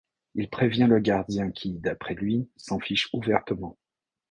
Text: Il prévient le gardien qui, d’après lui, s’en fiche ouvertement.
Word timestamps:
Il 0.33 0.49
prévient 0.49 0.87
le 0.89 0.97
gardien 0.99 1.51
qui, 1.51 1.73
d’après 1.77 2.15
lui, 2.15 2.49
s’en 2.57 2.79
fiche 2.79 3.07
ouvertement. 3.13 3.77